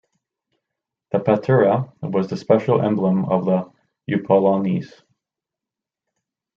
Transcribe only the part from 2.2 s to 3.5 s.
the special emblem of